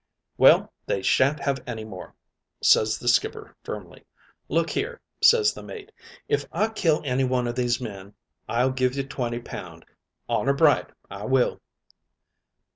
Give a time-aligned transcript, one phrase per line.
[0.35, 2.15] "'Well, they shan't have any more,'
[2.59, 4.03] ses the skipper firmly.
[4.49, 5.91] "'Look here,' ses the mate.
[6.27, 8.15] 'If I kill any one o' these men,
[8.49, 9.85] I'll give you twenty pound.
[10.27, 11.61] Honor bright, I will.'